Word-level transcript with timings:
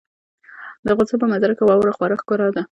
د 0.85 0.87
افغانستان 0.93 1.19
په 1.21 1.27
منظره 1.31 1.53
کې 1.57 1.63
واوره 1.65 1.95
خورا 1.95 2.15
ښکاره 2.21 2.47
ده. 2.55 2.61